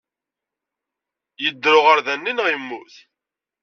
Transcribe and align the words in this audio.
Yedder 1.43 1.73
uɣerda-nni 1.79 2.31
neɣ 2.33 2.47
yemmut? 2.49 2.95